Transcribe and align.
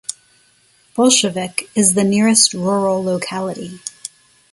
Bolshevik 0.95 1.69
is 1.75 1.93
the 1.93 2.03
nearest 2.03 2.55
rural 2.55 3.03
locality. 3.03 3.81